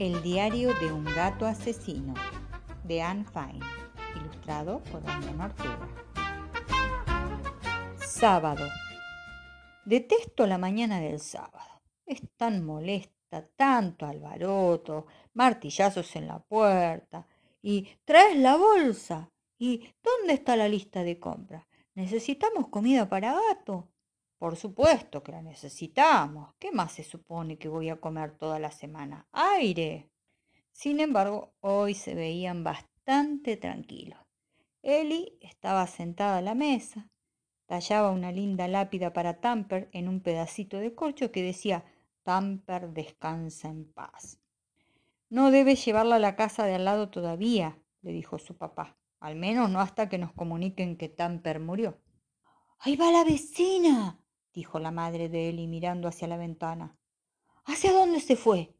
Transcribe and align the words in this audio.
El 0.00 0.24
diario 0.24 0.74
de 0.80 0.92
un 0.92 1.04
gato 1.04 1.46
asesino 1.46 2.14
de 2.82 3.00
Anne 3.00 3.24
Fine, 3.32 3.64
ilustrado 4.16 4.82
por 4.90 5.04
Damián 5.04 5.40
Ortega. 5.40 5.88
Sábado. 8.04 8.66
Detesto 9.84 10.48
la 10.48 10.58
mañana 10.58 10.98
del 10.98 11.20
sábado. 11.20 11.80
Es 12.06 12.22
tan 12.36 12.64
molesta, 12.66 13.46
tanto 13.54 14.04
alboroto, 14.04 15.06
martillazos 15.32 16.16
en 16.16 16.26
la 16.26 16.40
puerta. 16.40 17.28
Y 17.62 17.88
traes 18.04 18.36
la 18.36 18.56
bolsa. 18.56 19.30
¿Y 19.58 19.94
dónde 20.02 20.34
está 20.34 20.56
la 20.56 20.66
lista 20.66 21.04
de 21.04 21.20
compras? 21.20 21.66
¿Necesitamos 21.94 22.66
comida 22.66 23.08
para 23.08 23.34
gato? 23.48 23.93
Por 24.38 24.56
supuesto 24.56 25.22
que 25.22 25.32
la 25.32 25.42
necesitamos. 25.42 26.54
¿Qué 26.58 26.72
más 26.72 26.92
se 26.92 27.04
supone 27.04 27.58
que 27.58 27.68
voy 27.68 27.88
a 27.88 28.00
comer 28.00 28.36
toda 28.36 28.58
la 28.58 28.70
semana? 28.70 29.26
Aire. 29.32 30.10
Sin 30.72 31.00
embargo, 31.00 31.54
hoy 31.60 31.94
se 31.94 32.14
veían 32.14 32.64
bastante 32.64 33.56
tranquilos. 33.56 34.18
Eli 34.82 35.38
estaba 35.40 35.86
sentada 35.86 36.38
a 36.38 36.42
la 36.42 36.54
mesa, 36.54 37.08
tallaba 37.66 38.10
una 38.10 38.32
linda 38.32 38.68
lápida 38.68 39.12
para 39.12 39.40
Tamper 39.40 39.88
en 39.92 40.08
un 40.08 40.20
pedacito 40.20 40.78
de 40.78 40.94
corcho 40.94 41.32
que 41.32 41.42
decía 41.42 41.84
Tamper 42.22 42.90
descansa 42.90 43.68
en 43.68 43.90
paz. 43.92 44.40
No 45.30 45.50
debes 45.50 45.84
llevarla 45.84 46.16
a 46.16 46.18
la 46.20 46.36
casa 46.36 46.66
de 46.66 46.74
al 46.74 46.84
lado 46.84 47.08
todavía, 47.08 47.78
le 48.02 48.12
dijo 48.12 48.38
su 48.38 48.56
papá, 48.56 48.98
al 49.20 49.36
menos 49.36 49.70
no 49.70 49.80
hasta 49.80 50.08
que 50.08 50.18
nos 50.18 50.32
comuniquen 50.32 50.98
que 50.98 51.08
Tamper 51.08 51.60
murió. 51.60 51.98
¡Ahí 52.80 52.96
va 52.96 53.10
la 53.10 53.24
vecina! 53.24 54.18
Dijo 54.54 54.78
la 54.78 54.90
madre 54.90 55.28
de 55.28 55.48
Eli 55.50 55.66
mirando 55.66 56.08
hacia 56.08 56.28
la 56.28 56.36
ventana. 56.36 56.96
¿Hacia 57.64 57.92
dónde 57.92 58.20
se 58.20 58.36
fue? 58.36 58.74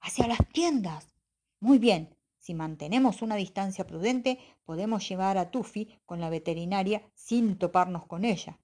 Hacia 0.00 0.28
las 0.28 0.38
tiendas. 0.52 1.14
Muy 1.58 1.78
bien, 1.78 2.16
si 2.38 2.54
mantenemos 2.54 3.22
una 3.22 3.34
distancia 3.34 3.86
prudente, 3.86 4.38
podemos 4.64 5.08
llevar 5.08 5.36
a 5.36 5.50
Tuffy 5.50 5.98
con 6.06 6.20
la 6.20 6.30
veterinaria 6.30 7.02
sin 7.14 7.58
toparnos 7.58 8.06
con 8.06 8.24
ella. 8.24 8.60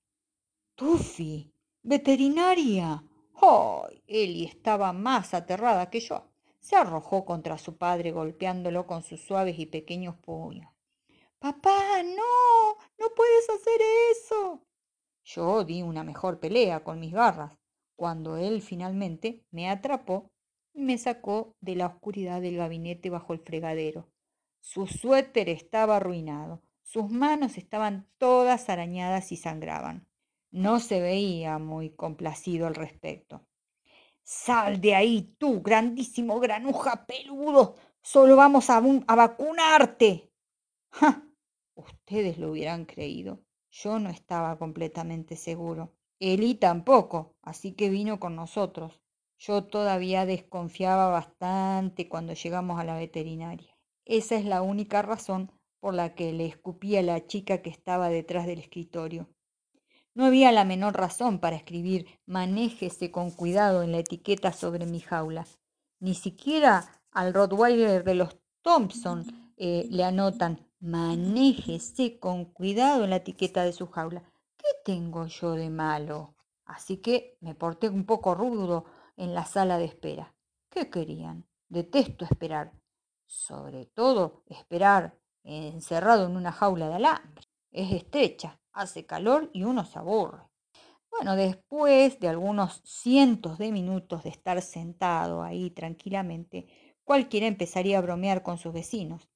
Tuffy, 0.76 1.52
veterinaria. 1.82 3.02
¡Ay! 3.34 4.02
Eli 4.06 4.44
estaba 4.44 4.92
más 4.92 5.34
aterrada 5.34 5.90
que 5.90 5.98
yo. 5.98 6.28
Se 6.60 6.76
arrojó 6.76 7.24
contra 7.24 7.58
su 7.58 7.76
padre 7.76 8.12
golpeándolo 8.12 8.86
con 8.86 9.02
sus 9.02 9.20
suaves 9.20 9.58
y 9.58 9.66
pequeños 9.66 10.16
puños. 10.18 10.70
Papá, 11.40 12.04
no, 12.04 12.76
no 12.98 13.14
puedes 13.16 13.50
hacer 13.50 13.80
eso. 14.12 14.62
Yo 15.34 15.64
di 15.64 15.82
una 15.82 16.04
mejor 16.04 16.40
pelea 16.40 16.84
con 16.84 17.00
mis 17.00 17.12
garras, 17.12 17.56
cuando 17.96 18.36
él 18.36 18.60
finalmente 18.60 19.46
me 19.50 19.70
atrapó 19.70 20.30
y 20.74 20.82
me 20.82 20.98
sacó 20.98 21.56
de 21.60 21.76
la 21.76 21.86
oscuridad 21.86 22.42
del 22.42 22.56
gabinete 22.56 23.08
bajo 23.08 23.32
el 23.32 23.40
fregadero. 23.40 24.10
Su 24.60 24.86
suéter 24.86 25.48
estaba 25.48 25.96
arruinado, 25.96 26.62
sus 26.82 27.10
manos 27.10 27.56
estaban 27.56 28.08
todas 28.18 28.68
arañadas 28.68 29.32
y 29.32 29.36
sangraban. 29.36 30.06
No 30.50 30.80
se 30.80 31.00
veía 31.00 31.58
muy 31.58 31.94
complacido 31.94 32.66
al 32.66 32.74
respecto. 32.74 33.46
Sal 34.22 34.80
de 34.80 34.94
ahí, 34.94 35.34
tú, 35.38 35.62
grandísimo 35.62 36.38
granuja 36.40 37.06
peludo. 37.06 37.76
Solo 38.02 38.36
vamos 38.36 38.68
a, 38.68 38.82
a 39.06 39.14
vacunarte. 39.14 40.30
¡Ja! 40.90 41.24
Ustedes 41.74 42.38
lo 42.38 42.50
hubieran 42.50 42.84
creído. 42.84 43.42
Yo 43.72 43.98
no 43.98 44.10
estaba 44.10 44.58
completamente 44.58 45.34
seguro. 45.34 45.94
Eli 46.20 46.54
tampoco, 46.54 47.34
así 47.42 47.72
que 47.72 47.88
vino 47.88 48.20
con 48.20 48.36
nosotros. 48.36 49.00
Yo 49.38 49.64
todavía 49.64 50.26
desconfiaba 50.26 51.08
bastante 51.08 52.08
cuando 52.08 52.34
llegamos 52.34 52.78
a 52.78 52.84
la 52.84 52.96
veterinaria. 52.96 53.76
Esa 54.04 54.36
es 54.36 54.44
la 54.44 54.60
única 54.62 55.00
razón 55.00 55.50
por 55.80 55.94
la 55.94 56.14
que 56.14 56.32
le 56.32 56.46
escupí 56.46 56.96
a 56.96 57.02
la 57.02 57.26
chica 57.26 57.62
que 57.62 57.70
estaba 57.70 58.08
detrás 58.08 58.46
del 58.46 58.58
escritorio. 58.58 59.28
No 60.14 60.26
había 60.26 60.52
la 60.52 60.64
menor 60.64 60.94
razón 60.94 61.40
para 61.40 61.56
escribir 61.56 62.06
manéjese 62.26 63.10
con 63.10 63.30
cuidado 63.30 63.82
en 63.82 63.92
la 63.92 63.98
etiqueta 63.98 64.52
sobre 64.52 64.84
mi 64.84 65.00
jaula. 65.00 65.46
Ni 65.98 66.14
siquiera 66.14 67.02
al 67.10 67.32
Rottweiler 67.32 68.04
de 68.04 68.14
los 68.14 68.36
Thompson 68.60 69.52
eh, 69.56 69.86
le 69.90 70.04
anotan 70.04 70.68
manéjese 70.82 72.18
con 72.18 72.44
cuidado 72.44 73.04
en 73.04 73.10
la 73.10 73.16
etiqueta 73.16 73.62
de 73.64 73.72
su 73.72 73.86
jaula. 73.86 74.24
¿Qué 74.56 74.66
tengo 74.84 75.26
yo 75.26 75.52
de 75.52 75.70
malo? 75.70 76.34
Así 76.64 76.96
que 76.96 77.38
me 77.40 77.54
porté 77.54 77.88
un 77.88 78.04
poco 78.04 78.34
rudo 78.34 78.84
en 79.16 79.32
la 79.32 79.44
sala 79.44 79.78
de 79.78 79.84
espera. 79.84 80.34
¿Qué 80.68 80.90
querían? 80.90 81.46
Detesto 81.68 82.24
esperar. 82.24 82.72
Sobre 83.26 83.86
todo 83.86 84.42
esperar 84.48 85.16
encerrado 85.44 86.26
en 86.26 86.36
una 86.36 86.50
jaula 86.50 86.88
de 86.88 86.94
alambre. 86.94 87.44
Es 87.70 87.92
estrecha, 87.92 88.60
hace 88.72 89.06
calor 89.06 89.50
y 89.52 89.62
uno 89.62 89.84
se 89.84 90.00
aburre. 90.00 90.48
Bueno, 91.10 91.36
después 91.36 92.18
de 92.18 92.28
algunos 92.28 92.82
cientos 92.84 93.58
de 93.58 93.70
minutos 93.70 94.24
de 94.24 94.30
estar 94.30 94.60
sentado 94.62 95.42
ahí 95.42 95.70
tranquilamente, 95.70 96.66
cualquiera 97.04 97.46
empezaría 97.46 97.98
a 97.98 98.02
bromear 98.02 98.42
con 98.42 98.58
sus 98.58 98.72
vecinos. 98.72 99.31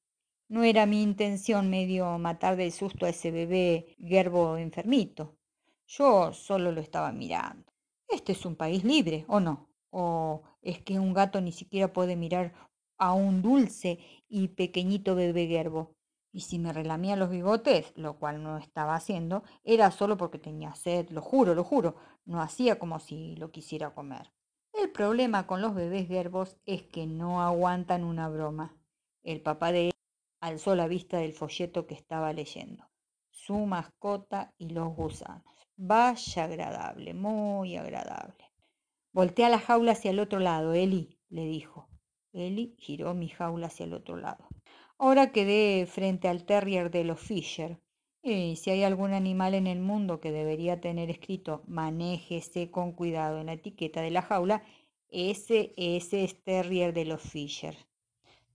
No 0.48 0.62
era 0.62 0.86
mi 0.86 1.02
intención 1.02 1.70
medio 1.70 2.18
matar 2.18 2.54
del 2.54 2.70
susto 2.70 3.04
a 3.04 3.08
ese 3.08 3.32
bebé 3.32 3.96
gerbo 3.98 4.56
enfermito. 4.56 5.34
Yo 5.88 6.32
solo 6.32 6.70
lo 6.70 6.80
estaba 6.80 7.10
mirando. 7.10 7.64
Este 8.08 8.30
es 8.30 8.46
un 8.46 8.54
país 8.54 8.84
libre, 8.84 9.24
¿o 9.26 9.40
no? 9.40 9.68
¿O 9.90 10.44
es 10.62 10.80
que 10.82 11.00
un 11.00 11.12
gato 11.14 11.40
ni 11.40 11.50
siquiera 11.50 11.92
puede 11.92 12.14
mirar 12.14 12.54
a 12.96 13.12
un 13.12 13.42
dulce 13.42 13.98
y 14.28 14.48
pequeñito 14.48 15.16
bebé 15.16 15.48
gerbo? 15.48 15.96
Y 16.32 16.42
si 16.42 16.60
me 16.60 16.72
relamía 16.72 17.16
los 17.16 17.30
bigotes, 17.30 17.92
lo 17.96 18.16
cual 18.18 18.42
no 18.44 18.56
estaba 18.58 18.94
haciendo, 18.94 19.42
era 19.64 19.90
solo 19.90 20.16
porque 20.16 20.38
tenía 20.38 20.76
sed, 20.76 21.10
lo 21.10 21.22
juro, 21.22 21.56
lo 21.56 21.64
juro. 21.64 21.96
No 22.24 22.40
hacía 22.40 22.78
como 22.78 23.00
si 23.00 23.34
lo 23.34 23.50
quisiera 23.50 23.94
comer. 23.94 24.32
El 24.72 24.92
problema 24.92 25.48
con 25.48 25.60
los 25.60 25.74
bebés 25.74 26.06
gerbos 26.06 26.56
es 26.66 26.82
que 26.82 27.06
no 27.06 27.42
aguantan 27.42 28.04
una 28.04 28.28
broma. 28.28 28.76
El 29.24 29.40
papá 29.40 29.72
de 29.72 29.95
alzó 30.46 30.76
la 30.76 30.86
vista 30.86 31.18
del 31.18 31.32
folleto 31.32 31.86
que 31.86 31.94
estaba 31.94 32.32
leyendo. 32.32 32.88
Su 33.30 33.66
mascota 33.66 34.54
y 34.58 34.68
los 34.68 34.94
gusanos. 34.94 35.42
Vaya 35.76 36.44
agradable, 36.44 37.14
muy 37.14 37.76
agradable. 37.76 38.52
Voltea 39.12 39.48
la 39.48 39.58
jaula 39.58 39.92
hacia 39.92 40.10
el 40.10 40.20
otro 40.20 40.38
lado, 40.38 40.72
Eli, 40.72 41.18
le 41.28 41.44
dijo. 41.46 41.88
Eli 42.32 42.76
giró 42.78 43.14
mi 43.14 43.28
jaula 43.28 43.66
hacia 43.66 43.84
el 43.84 43.94
otro 43.94 44.16
lado. 44.16 44.48
Ahora 44.98 45.32
quedé 45.32 45.86
frente 45.86 46.28
al 46.28 46.44
terrier 46.44 46.90
de 46.90 47.04
los 47.04 47.20
Fisher. 47.20 47.80
Y 48.22 48.56
si 48.56 48.70
hay 48.70 48.84
algún 48.84 49.12
animal 49.12 49.54
en 49.54 49.66
el 49.66 49.80
mundo 49.80 50.20
que 50.20 50.32
debería 50.32 50.80
tener 50.80 51.10
escrito 51.10 51.62
manéjese 51.66 52.70
con 52.70 52.92
cuidado 52.92 53.40
en 53.40 53.46
la 53.46 53.54
etiqueta 53.54 54.00
de 54.00 54.10
la 54.10 54.22
jaula, 54.22 54.62
ese, 55.08 55.74
ese 55.76 56.24
es 56.24 56.42
terrier 56.42 56.92
de 56.92 57.04
los 57.04 57.22
Fisher. 57.22 57.76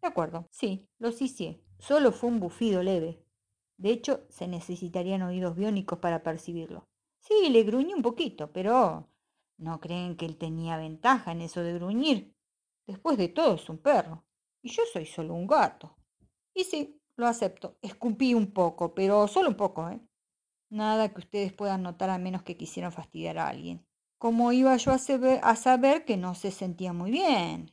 De 0.01 0.07
acuerdo, 0.07 0.47
sí, 0.49 0.87
los 0.97 1.21
hice. 1.21 1.61
Solo 1.81 2.11
fue 2.11 2.29
un 2.29 2.39
bufido 2.39 2.83
leve. 2.83 3.25
De 3.77 3.89
hecho, 3.89 4.27
se 4.29 4.47
necesitarían 4.47 5.23
oídos 5.23 5.55
biónicos 5.55 5.97
para 5.97 6.21
percibirlo. 6.21 6.87
Sí, 7.19 7.49
le 7.49 7.63
gruñí 7.63 7.95
un 7.95 8.03
poquito, 8.03 8.51
pero 8.51 9.09
no 9.57 9.79
creen 9.79 10.15
que 10.15 10.27
él 10.27 10.37
tenía 10.37 10.77
ventaja 10.77 11.31
en 11.31 11.41
eso 11.41 11.63
de 11.63 11.73
gruñir. 11.73 12.35
Después 12.85 13.17
de 13.17 13.29
todo 13.29 13.55
es 13.55 13.67
un 13.67 13.79
perro, 13.79 14.23
y 14.61 14.69
yo 14.69 14.83
soy 14.93 15.07
solo 15.07 15.33
un 15.33 15.47
gato. 15.47 15.97
Y 16.53 16.65
sí, 16.65 17.01
lo 17.15 17.25
acepto, 17.25 17.79
escupí 17.81 18.35
un 18.35 18.53
poco, 18.53 18.93
pero 18.93 19.27
solo 19.27 19.49
un 19.49 19.57
poco, 19.57 19.89
¿eh? 19.89 19.99
Nada 20.69 21.09
que 21.09 21.21
ustedes 21.21 21.51
puedan 21.51 21.81
notar 21.81 22.11
a 22.11 22.19
menos 22.19 22.43
que 22.43 22.57
quisieran 22.57 22.91
fastidiar 22.91 23.39
a 23.39 23.47
alguien. 23.47 23.83
¿Cómo 24.19 24.51
iba 24.51 24.77
yo 24.77 24.91
a 24.91 24.99
saber, 24.99 25.39
a 25.41 25.55
saber 25.55 26.05
que 26.05 26.15
no 26.15 26.35
se 26.35 26.51
sentía 26.51 26.93
muy 26.93 27.09
bien? 27.09 27.71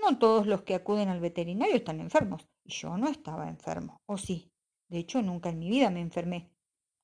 No 0.00 0.16
todos 0.16 0.46
los 0.46 0.62
que 0.62 0.76
acuden 0.76 1.08
al 1.08 1.18
veterinario 1.18 1.74
están 1.74 1.98
enfermos. 1.98 2.46
Yo 2.68 2.98
no 2.98 3.08
estaba 3.08 3.48
enfermo. 3.48 4.02
¿O 4.06 4.18
sí? 4.18 4.52
De 4.88 4.98
hecho, 4.98 5.22
nunca 5.22 5.48
en 5.48 5.58
mi 5.58 5.70
vida 5.70 5.90
me 5.90 6.00
enfermé. 6.00 6.50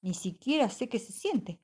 Ni 0.02 0.14
siquiera 0.14 0.68
sé 0.68 0.88
qué 0.88 0.98
se 0.98 1.12
siente. 1.12 1.58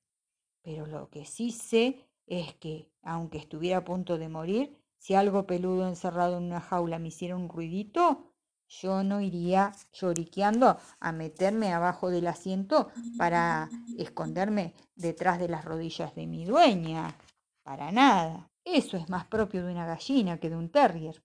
Pero 0.62 0.86
lo 0.86 1.10
que 1.10 1.26
sí 1.26 1.52
sé 1.52 2.08
es 2.26 2.54
que, 2.54 2.90
aunque 3.02 3.38
estuviera 3.38 3.78
a 3.78 3.84
punto 3.84 4.16
de 4.18 4.28
morir, 4.28 4.76
si 4.98 5.14
algo 5.14 5.46
peludo 5.46 5.86
encerrado 5.86 6.38
en 6.38 6.44
una 6.44 6.60
jaula 6.60 6.98
me 6.98 7.08
hiciera 7.08 7.36
un 7.36 7.48
ruidito, 7.48 8.32
yo 8.68 9.02
no 9.02 9.20
iría 9.20 9.72
lloriqueando 9.92 10.78
a 11.00 11.12
meterme 11.12 11.72
abajo 11.72 12.08
del 12.08 12.26
asiento 12.26 12.88
para 13.18 13.68
esconderme 13.98 14.74
detrás 14.94 15.38
de 15.38 15.48
las 15.48 15.64
rodillas 15.64 16.14
de 16.14 16.26
mi 16.26 16.44
dueña. 16.44 17.14
Para 17.62 17.92
nada. 17.92 18.48
Eso 18.64 18.96
es 18.96 19.08
más 19.08 19.26
propio 19.26 19.64
de 19.64 19.72
una 19.72 19.86
gallina 19.86 20.38
que 20.38 20.50
de 20.50 20.56
un 20.56 20.70
terrier. 20.70 21.22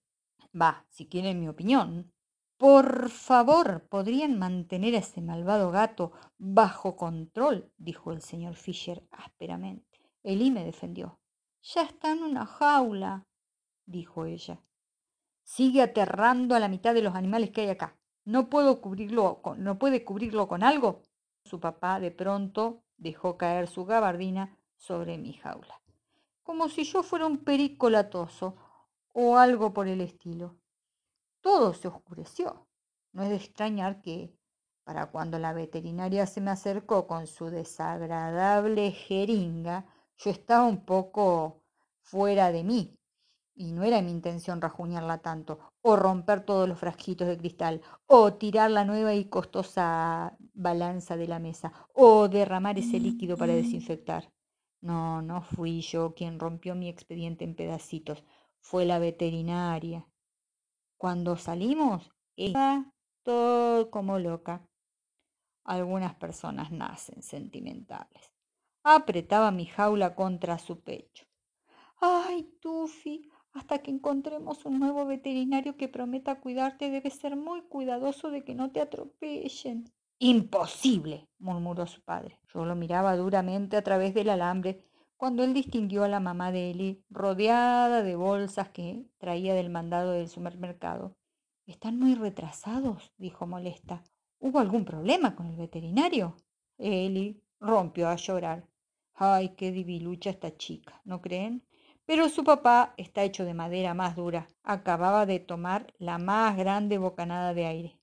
Va, 0.59 0.85
si 0.89 1.07
quieren 1.07 1.39
mi 1.39 1.47
opinión. 1.47 2.11
Por 2.57 3.09
favor, 3.09 3.85
¿podrían 3.89 4.39
mantener 4.39 4.95
a 4.95 4.99
ese 4.99 5.21
malvado 5.21 5.71
gato 5.71 6.13
bajo 6.37 6.95
control? 6.95 7.73
dijo 7.77 8.13
el 8.13 8.21
señor 8.21 8.55
Fisher 8.55 9.05
ásperamente. 9.11 9.99
Elí 10.23 10.51
me 10.51 10.63
defendió. 10.63 11.19
Ya 11.61 11.81
está 11.81 12.11
en 12.13 12.23
una 12.23 12.45
jaula, 12.45 13.27
dijo 13.85 14.25
ella. 14.25 14.61
Sigue 15.43 15.81
aterrando 15.81 16.55
a 16.55 16.59
la 16.59 16.69
mitad 16.69 16.93
de 16.93 17.01
los 17.01 17.15
animales 17.15 17.51
que 17.51 17.61
hay 17.61 17.69
acá. 17.69 17.97
¿No 18.23 18.49
puedo 18.49 18.79
cubrirlo 18.79 19.41
con, 19.41 19.61
no 19.61 19.77
puede 19.77 20.05
cubrirlo 20.05 20.47
con 20.47 20.63
algo? 20.63 21.01
Su 21.43 21.59
papá 21.59 21.99
de 21.99 22.11
pronto 22.11 22.83
dejó 22.97 23.37
caer 23.37 23.67
su 23.67 23.85
gabardina 23.85 24.57
sobre 24.77 25.17
mi 25.17 25.33
jaula, 25.33 25.81
como 26.41 26.69
si 26.69 26.83
yo 26.85 27.03
fuera 27.03 27.27
un 27.27 27.43
perico 27.43 27.89
latoso 27.89 28.55
o 29.13 29.37
algo 29.37 29.73
por 29.73 29.87
el 29.87 30.01
estilo. 30.01 30.55
Todo 31.45 31.75
se 31.75 31.87
oscureció. 31.87 32.65
No 33.13 33.21
es 33.21 33.29
de 33.29 33.35
extrañar 33.35 34.01
que, 34.01 34.33
para 34.83 35.11
cuando 35.11 35.37
la 35.37 35.53
veterinaria 35.53 36.25
se 36.25 36.41
me 36.41 36.49
acercó 36.49 37.05
con 37.05 37.27
su 37.27 37.51
desagradable 37.51 38.89
jeringa, 38.89 39.85
yo 40.17 40.31
estaba 40.31 40.65
un 40.65 40.85
poco 40.85 41.61
fuera 42.01 42.51
de 42.51 42.63
mí. 42.63 42.97
Y 43.53 43.73
no 43.73 43.83
era 43.83 44.01
mi 44.01 44.09
intención 44.09 44.59
rajuñarla 44.59 45.19
tanto, 45.19 45.59
o 45.83 45.95
romper 45.95 46.43
todos 46.43 46.67
los 46.67 46.79
frasquitos 46.79 47.27
de 47.27 47.37
cristal, 47.37 47.83
o 48.07 48.33
tirar 48.33 48.71
la 48.71 48.83
nueva 48.83 49.13
y 49.13 49.25
costosa 49.25 50.35
balanza 50.55 51.15
de 51.15 51.27
la 51.27 51.37
mesa, 51.37 51.73
o 51.93 52.27
derramar 52.27 52.79
ese 52.79 52.99
líquido 52.99 53.37
para 53.37 53.53
desinfectar. 53.53 54.33
No, 54.81 55.21
no 55.21 55.43
fui 55.43 55.81
yo 55.81 56.15
quien 56.15 56.39
rompió 56.39 56.73
mi 56.73 56.89
expediente 56.89 57.45
en 57.45 57.53
pedacitos, 57.55 58.23
fue 58.61 58.85
la 58.85 58.97
veterinaria. 58.97 60.07
Cuando 61.05 61.37
salimos, 61.37 62.11
ella 62.35 62.91
todo 63.21 63.91
como 63.91 64.17
loca. 64.17 64.67
Algunas 65.63 66.15
personas 66.15 66.71
nacen 66.71 67.21
sentimentales. 67.21 68.33
Apretaba 68.81 69.51
mi 69.51 69.67
jaula 69.67 70.15
contra 70.15 70.57
su 70.57 70.79
pecho. 70.79 71.27
Ay, 72.01 72.57
Tufi, 72.59 73.29
hasta 73.53 73.83
que 73.83 73.91
encontremos 73.91 74.65
un 74.65 74.79
nuevo 74.79 75.05
veterinario 75.05 75.77
que 75.77 75.89
prometa 75.89 76.41
cuidarte, 76.41 76.89
debes 76.89 77.13
ser 77.13 77.35
muy 77.35 77.61
cuidadoso 77.61 78.31
de 78.31 78.43
que 78.43 78.55
no 78.55 78.71
te 78.71 78.81
atropellen. 78.81 79.93
Imposible, 80.17 81.29
murmuró 81.37 81.85
su 81.85 82.01
padre. 82.01 82.39
Yo 82.51 82.65
lo 82.65 82.73
miraba 82.73 83.15
duramente 83.15 83.77
a 83.77 83.83
través 83.83 84.15
del 84.15 84.31
alambre 84.31 84.83
cuando 85.25 85.43
él 85.43 85.55
distinguió 85.55 86.03
a 86.03 86.07
la 86.07 86.19
mamá 86.19 86.51
de 86.51 86.69
Eli 86.69 87.03
rodeada 87.09 88.03
de 88.03 88.15
bolsas 88.15 88.69
que 88.69 89.07
traía 89.17 89.55
del 89.55 89.71
mandado 89.71 90.11
del 90.11 90.29
supermercado. 90.29 91.17
Están 91.65 91.97
muy 91.97 92.13
retrasados, 92.13 93.11
dijo 93.17 93.47
molesta. 93.47 94.03
¿Hubo 94.37 94.59
algún 94.59 94.85
problema 94.85 95.35
con 95.35 95.47
el 95.47 95.55
veterinario? 95.55 96.37
Eli 96.77 97.41
rompió 97.59 98.07
a 98.07 98.17
llorar. 98.17 98.69
Ay, 99.15 99.55
qué 99.55 99.71
divilucha 99.71 100.29
esta 100.29 100.55
chica, 100.57 101.01
¿no 101.05 101.23
creen? 101.23 101.65
Pero 102.05 102.29
su 102.29 102.43
papá 102.43 102.93
está 102.95 103.23
hecho 103.23 103.45
de 103.45 103.55
madera 103.55 103.95
más 103.95 104.15
dura. 104.15 104.47
Acababa 104.61 105.25
de 105.25 105.39
tomar 105.39 105.91
la 105.97 106.19
más 106.19 106.55
grande 106.55 106.99
bocanada 106.99 107.55
de 107.55 107.65
aire. 107.65 107.99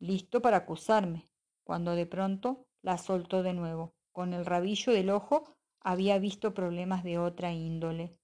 Listo 0.00 0.42
para 0.42 0.56
acusarme, 0.56 1.30
cuando 1.62 1.94
de 1.94 2.06
pronto 2.06 2.66
la 2.82 2.98
soltó 2.98 3.44
de 3.44 3.52
nuevo. 3.52 3.94
Con 4.10 4.34
el 4.34 4.44
rabillo 4.44 4.92
del 4.92 5.10
ojo 5.10 5.59
había 5.80 6.18
visto 6.18 6.54
problemas 6.54 7.04
de 7.04 7.18
otra 7.18 7.52
índole. 7.52 8.16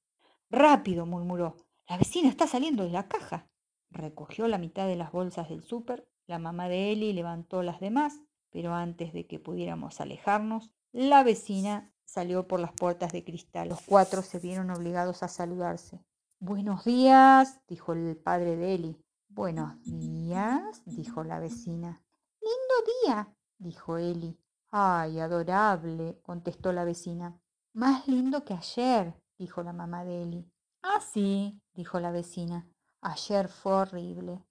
Rápido, 0.50 1.06
murmuró. 1.06 1.56
La 1.88 1.98
vecina 1.98 2.28
está 2.28 2.46
saliendo 2.46 2.84
de 2.84 2.90
la 2.90 3.08
caja. 3.08 3.48
Recogió 3.90 4.48
la 4.48 4.58
mitad 4.58 4.86
de 4.86 4.96
las 4.96 5.12
bolsas 5.12 5.48
del 5.48 5.62
súper. 5.62 6.08
La 6.26 6.38
mamá 6.38 6.68
de 6.68 6.92
Eli 6.92 7.12
levantó 7.12 7.62
las 7.62 7.80
demás, 7.80 8.20
pero 8.50 8.74
antes 8.74 9.12
de 9.12 9.26
que 9.26 9.38
pudiéramos 9.38 10.00
alejarnos, 10.00 10.72
la 10.92 11.22
vecina 11.22 11.92
salió 12.04 12.48
por 12.48 12.60
las 12.60 12.72
puertas 12.72 13.12
de 13.12 13.24
cristal. 13.24 13.68
Los 13.68 13.82
cuatro 13.82 14.22
se 14.22 14.38
vieron 14.38 14.70
obligados 14.70 15.22
a 15.22 15.28
saludarse. 15.28 16.00
Buenos 16.38 16.84
días, 16.84 17.60
dijo 17.68 17.92
el 17.92 18.16
padre 18.16 18.56
de 18.56 18.74
Eli. 18.74 19.02
Buenos 19.28 19.82
días, 19.82 20.82
dijo 20.86 21.24
la 21.24 21.38
vecina. 21.38 22.02
Lindo 22.40 22.92
día, 23.04 23.34
dijo 23.58 23.98
Eli. 23.98 24.38
Ay, 24.70 25.20
adorable, 25.20 26.18
contestó 26.22 26.72
la 26.72 26.84
vecina. 26.84 27.40
Más 27.76 28.08
lindo 28.08 28.42
que 28.42 28.54
ayer, 28.54 29.12
dijo 29.36 29.62
la 29.62 29.74
mamá 29.74 30.02
de 30.02 30.22
Eli. 30.22 30.50
Ah, 30.80 30.98
sí, 30.98 31.60
dijo 31.74 32.00
la 32.00 32.10
vecina. 32.10 32.66
Ayer 33.02 33.48
fue 33.48 33.74
horrible. 33.74 34.42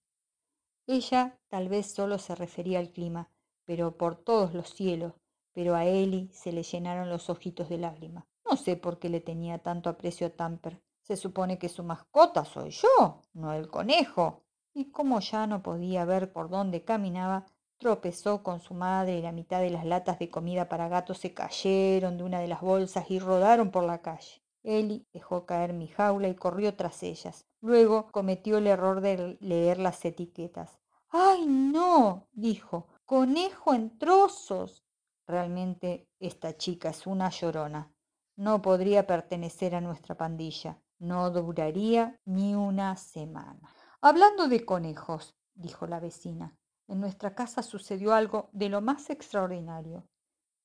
Ella 0.85 1.35
tal 1.47 1.67
vez 1.67 1.91
solo 1.91 2.19
se 2.19 2.35
refería 2.35 2.77
al 2.77 2.91
clima, 2.91 3.31
pero 3.65 3.97
por 3.97 4.15
todos 4.15 4.53
los 4.53 4.69
cielos, 4.69 5.13
pero 5.53 5.73
a 5.73 5.85
Eli 5.85 6.29
se 6.33 6.51
le 6.51 6.61
llenaron 6.61 7.09
los 7.09 7.31
ojitos 7.31 7.67
de 7.67 7.79
lágrimas. 7.79 8.25
No 8.47 8.57
sé 8.57 8.77
por 8.77 8.99
qué 8.99 9.09
le 9.09 9.21
tenía 9.21 9.57
tanto 9.57 9.89
aprecio 9.89 10.27
a 10.27 10.29
Tamper. 10.29 10.79
Se 11.01 11.17
supone 11.17 11.57
que 11.57 11.67
su 11.67 11.81
mascota 11.81 12.45
soy 12.45 12.69
yo, 12.69 13.23
no 13.33 13.53
el 13.53 13.71
conejo. 13.71 14.43
Y 14.71 14.91
como 14.91 15.19
ya 15.19 15.47
no 15.47 15.63
podía 15.63 16.05
ver 16.05 16.31
por 16.31 16.47
dónde 16.51 16.83
caminaba, 16.83 17.47
tropezó 17.77 18.43
con 18.43 18.59
su 18.59 18.73
madre 18.73 19.17
y 19.17 19.21
la 19.21 19.31
mitad 19.31 19.61
de 19.61 19.69
las 19.69 19.85
latas 19.85 20.19
de 20.19 20.29
comida 20.29 20.69
para 20.69 20.87
gatos 20.87 21.19
se 21.19 21.33
cayeron 21.33 22.17
de 22.17 22.23
una 22.23 22.39
de 22.39 22.47
las 22.47 22.61
bolsas 22.61 23.09
y 23.11 23.19
rodaron 23.19 23.71
por 23.71 23.83
la 23.83 24.01
calle. 24.01 24.41
Eli 24.63 25.07
dejó 25.13 25.45
caer 25.45 25.73
mi 25.73 25.87
jaula 25.87 26.27
y 26.27 26.35
corrió 26.35 26.75
tras 26.75 27.03
ellas. 27.03 27.45
Luego 27.61 28.07
cometió 28.11 28.57
el 28.57 28.67
error 28.67 29.01
de 29.01 29.37
leer 29.39 29.79
las 29.79 30.03
etiquetas. 30.03 30.79
¡Ay, 31.09 31.45
no! 31.45 32.27
dijo. 32.33 32.87
Conejo 33.05 33.73
en 33.73 33.97
trozos. 33.99 34.83
Realmente 35.27 36.09
esta 36.19 36.57
chica 36.57 36.89
es 36.89 37.05
una 37.05 37.29
llorona. 37.29 37.93
No 38.35 38.61
podría 38.61 39.05
pertenecer 39.05 39.75
a 39.75 39.81
nuestra 39.81 40.15
pandilla. 40.15 40.81
No 40.97 41.29
duraría 41.29 42.19
ni 42.25 42.55
una 42.55 42.97
semana. 42.97 43.69
Hablando 44.01 44.47
de 44.47 44.65
conejos, 44.65 45.35
dijo 45.53 45.87
la 45.87 45.99
vecina, 45.99 46.57
en 46.87 46.99
nuestra 46.99 47.35
casa 47.35 47.63
sucedió 47.63 48.13
algo 48.13 48.49
de 48.53 48.69
lo 48.69 48.81
más 48.81 49.09
extraordinario. 49.09 50.07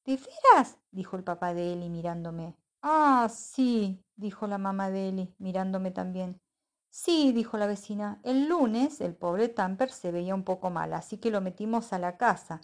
¿De 0.04 0.16
veras? 0.16 0.78
dijo 0.90 1.16
el 1.16 1.24
papá 1.24 1.54
de 1.54 1.72
Eli 1.72 1.88
mirándome. 1.88 2.56
Ah, 2.82 3.28
sí, 3.30 4.02
dijo 4.16 4.46
la 4.46 4.58
mamá 4.58 4.90
de 4.90 5.08
Eli, 5.08 5.34
mirándome 5.38 5.90
también. 5.90 6.40
Sí, 6.88 7.32
dijo 7.32 7.56
la 7.56 7.66
vecina. 7.66 8.20
El 8.24 8.48
lunes 8.48 9.00
el 9.00 9.14
pobre 9.14 9.48
Tamper 9.48 9.90
se 9.90 10.10
veía 10.10 10.34
un 10.34 10.44
poco 10.44 10.70
mal, 10.70 10.92
así 10.92 11.18
que 11.18 11.30
lo 11.30 11.40
metimos 11.40 11.92
a 11.92 11.98
la 11.98 12.16
casa. 12.16 12.60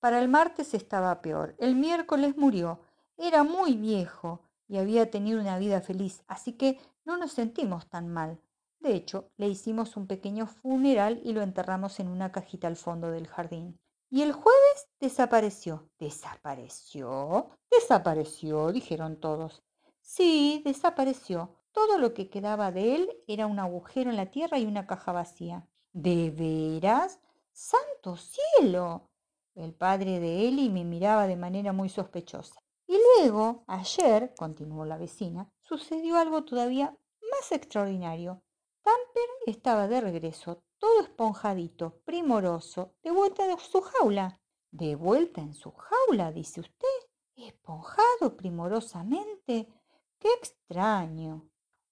Para 0.00 0.20
el 0.20 0.28
martes 0.28 0.74
estaba 0.74 1.22
peor. 1.22 1.56
El 1.58 1.74
miércoles 1.74 2.36
murió. 2.36 2.80
Era 3.16 3.42
muy 3.42 3.76
viejo 3.76 4.42
y 4.68 4.78
había 4.78 5.10
tenido 5.10 5.40
una 5.40 5.58
vida 5.58 5.80
feliz, 5.80 6.22
así 6.28 6.52
que 6.52 6.78
no 7.04 7.16
nos 7.16 7.32
sentimos 7.32 7.88
tan 7.88 8.08
mal. 8.08 8.40
De 8.84 8.94
hecho, 8.94 9.30
le 9.38 9.48
hicimos 9.48 9.96
un 9.96 10.06
pequeño 10.06 10.46
funeral 10.46 11.18
y 11.24 11.32
lo 11.32 11.40
enterramos 11.40 12.00
en 12.00 12.08
una 12.08 12.32
cajita 12.32 12.66
al 12.66 12.76
fondo 12.76 13.10
del 13.10 13.26
jardín. 13.26 13.80
Y 14.10 14.20
el 14.20 14.34
jueves 14.34 14.88
desapareció. 15.00 15.88
¿Desapareció? 15.98 17.48
Desapareció, 17.70 18.72
dijeron 18.72 19.18
todos. 19.18 19.62
Sí, 20.02 20.60
desapareció. 20.66 21.56
Todo 21.72 21.96
lo 21.96 22.12
que 22.12 22.28
quedaba 22.28 22.72
de 22.72 22.94
él 22.94 23.10
era 23.26 23.46
un 23.46 23.58
agujero 23.58 24.10
en 24.10 24.16
la 24.16 24.30
tierra 24.30 24.58
y 24.58 24.66
una 24.66 24.86
caja 24.86 25.12
vacía. 25.12 25.66
¿De 25.94 26.30
veras? 26.30 27.20
¡Santo 27.52 28.18
cielo! 28.18 29.08
El 29.54 29.72
padre 29.72 30.20
de 30.20 30.46
Eli 30.46 30.68
me 30.68 30.84
miraba 30.84 31.26
de 31.26 31.36
manera 31.36 31.72
muy 31.72 31.88
sospechosa. 31.88 32.60
Y 32.86 32.98
luego, 33.16 33.64
ayer, 33.66 34.34
continuó 34.36 34.84
la 34.84 34.98
vecina, 34.98 35.50
sucedió 35.60 36.18
algo 36.18 36.44
todavía 36.44 36.94
más 37.30 37.50
extraordinario. 37.50 38.42
Tamper 38.84 39.30
estaba 39.46 39.88
de 39.88 39.98
regreso, 40.02 40.62
todo 40.78 41.00
esponjadito, 41.00 42.02
primoroso, 42.04 42.92
de 43.02 43.12
vuelta 43.12 43.50
en 43.50 43.58
su 43.58 43.80
jaula. 43.80 44.38
¿De 44.70 44.94
vuelta 44.94 45.40
en 45.40 45.54
su 45.54 45.72
jaula, 45.72 46.30
dice 46.30 46.60
usted? 46.60 46.98
¿Esponjado 47.34 48.36
primorosamente? 48.36 49.72
¡Qué 50.18 50.28
extraño! 50.34 51.48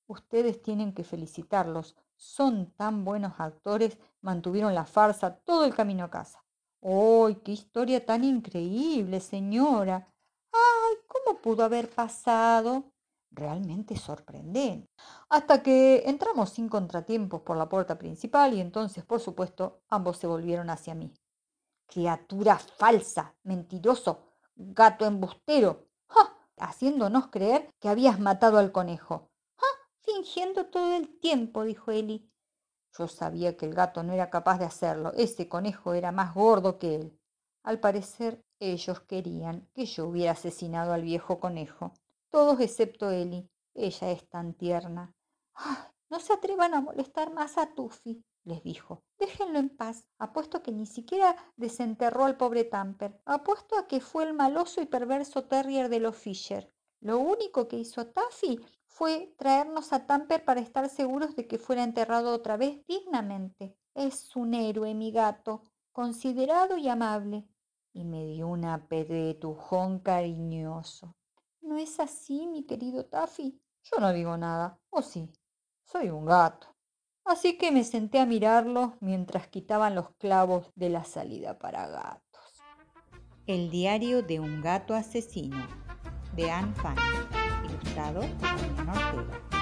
Ustedes 0.06 0.60
tienen 0.60 0.92
que 0.92 1.02
felicitarlos. 1.02 1.96
Son 2.14 2.70
tan 2.72 3.06
buenos 3.06 3.32
actores, 3.38 3.96
mantuvieron 4.20 4.74
la 4.74 4.84
farsa 4.84 5.38
todo 5.38 5.64
el 5.64 5.74
camino 5.74 6.04
a 6.04 6.10
casa. 6.10 6.44
¡Ay, 6.82 7.36
qué 7.36 7.52
historia 7.52 8.04
tan 8.04 8.22
increíble, 8.22 9.20
señora! 9.20 10.12
¡Ay, 10.52 10.96
cómo 11.08 11.38
pudo 11.38 11.64
haber 11.64 11.88
pasado! 11.88 12.91
Realmente 13.34 13.96
sorprendente. 13.96 14.90
Hasta 15.30 15.62
que 15.62 16.02
entramos 16.06 16.50
sin 16.50 16.68
contratiempos 16.68 17.40
por 17.40 17.56
la 17.56 17.68
puerta 17.68 17.98
principal 17.98 18.52
y 18.52 18.60
entonces, 18.60 19.04
por 19.04 19.20
supuesto, 19.20 19.80
ambos 19.88 20.18
se 20.18 20.26
volvieron 20.26 20.68
hacia 20.68 20.94
mí. 20.94 21.14
Criatura 21.86 22.58
falsa, 22.58 23.34
mentiroso, 23.42 24.34
gato 24.54 25.06
embustero, 25.06 25.86
¡Ja! 26.08 26.36
haciéndonos 26.58 27.28
creer 27.28 27.70
que 27.80 27.88
habías 27.88 28.20
matado 28.20 28.58
al 28.58 28.70
conejo. 28.70 29.30
¡Ja! 29.56 29.66
fingiendo 30.02 30.66
todo 30.66 30.94
el 30.94 31.18
tiempo, 31.18 31.64
dijo 31.64 31.90
Eli. 31.90 32.30
Yo 32.98 33.08
sabía 33.08 33.56
que 33.56 33.64
el 33.64 33.74
gato 33.74 34.02
no 34.02 34.12
era 34.12 34.28
capaz 34.28 34.58
de 34.58 34.66
hacerlo. 34.66 35.12
Ese 35.14 35.48
conejo 35.48 35.94
era 35.94 36.12
más 36.12 36.34
gordo 36.34 36.78
que 36.78 36.96
él. 36.96 37.18
Al 37.62 37.80
parecer, 37.80 38.44
ellos 38.60 39.00
querían 39.00 39.68
que 39.74 39.86
yo 39.86 40.06
hubiera 40.06 40.32
asesinado 40.32 40.92
al 40.92 41.02
viejo 41.02 41.40
conejo. 41.40 41.94
Todos 42.32 42.60
excepto 42.60 43.10
Eli. 43.10 43.46
Ella 43.74 44.10
es 44.10 44.26
tan 44.26 44.54
tierna. 44.54 45.14
No 46.08 46.18
se 46.18 46.32
atrevan 46.32 46.72
a 46.72 46.80
molestar 46.80 47.30
más 47.30 47.58
a 47.58 47.74
Tuffy, 47.74 48.24
les 48.44 48.62
dijo. 48.62 49.02
Déjenlo 49.18 49.58
en 49.58 49.68
paz. 49.68 50.08
Apuesto 50.18 50.62
que 50.62 50.72
ni 50.72 50.86
siquiera 50.86 51.36
desenterró 51.56 52.24
al 52.24 52.38
pobre 52.38 52.64
Tamper. 52.64 53.20
Apuesto 53.26 53.76
a 53.76 53.86
que 53.86 54.00
fue 54.00 54.24
el 54.24 54.32
maloso 54.32 54.80
y 54.80 54.86
perverso 54.86 55.44
terrier 55.44 55.90
de 55.90 56.00
los 56.00 56.16
Fisher. 56.16 56.72
Lo 57.00 57.18
único 57.18 57.68
que 57.68 57.76
hizo 57.76 58.06
Taffy 58.06 58.58
fue 58.86 59.34
traernos 59.36 59.92
a 59.92 60.06
Tamper 60.06 60.42
para 60.42 60.60
estar 60.60 60.88
seguros 60.88 61.36
de 61.36 61.46
que 61.46 61.58
fuera 61.58 61.82
enterrado 61.82 62.32
otra 62.32 62.56
vez 62.56 62.82
dignamente. 62.86 63.76
Es 63.94 64.34
un 64.36 64.54
héroe, 64.54 64.94
mi 64.94 65.12
gato, 65.12 65.62
considerado 65.92 66.78
y 66.78 66.88
amable. 66.88 67.46
Y 67.92 68.04
me 68.04 68.24
dio 68.24 68.48
un 68.48 68.64
apetujón 68.64 69.98
cariñoso. 69.98 71.14
¿No 71.72 71.78
es 71.78 71.98
así, 72.00 72.46
mi 72.48 72.64
querido 72.64 73.06
Taffy? 73.06 73.58
Yo 73.84 73.98
no 73.98 74.12
digo 74.12 74.36
nada. 74.36 74.78
¿O 74.90 75.00
sí? 75.00 75.32
Soy 75.86 76.10
un 76.10 76.26
gato. 76.26 76.66
Así 77.24 77.56
que 77.56 77.72
me 77.72 77.82
senté 77.82 78.20
a 78.20 78.26
mirarlo 78.26 78.98
mientras 79.00 79.48
quitaban 79.48 79.94
los 79.94 80.10
clavos 80.16 80.70
de 80.74 80.90
la 80.90 81.04
salida 81.04 81.58
para 81.58 81.88
gatos. 81.88 82.62
El 83.46 83.70
diario 83.70 84.22
de 84.22 84.38
un 84.38 84.60
gato 84.60 84.94
asesino 84.94 85.66
de 86.36 86.50
Anne 86.50 86.74
Fanning, 86.74 87.70
ilustrado 87.70 88.20
por 88.20 88.50
Ortega. 88.50 89.61